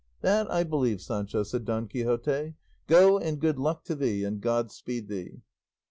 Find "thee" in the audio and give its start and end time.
3.93-4.23, 5.09-5.41